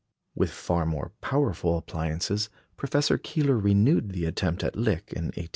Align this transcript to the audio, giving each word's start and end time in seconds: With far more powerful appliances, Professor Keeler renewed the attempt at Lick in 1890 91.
With 0.33 0.49
far 0.49 0.87
more 0.87 1.11
powerful 1.21 1.77
appliances, 1.77 2.49
Professor 2.75 3.19
Keeler 3.19 3.59
renewed 3.59 4.13
the 4.13 4.25
attempt 4.25 4.63
at 4.63 4.75
Lick 4.75 5.13
in 5.15 5.25
1890 5.25 5.31
91. 5.41 5.47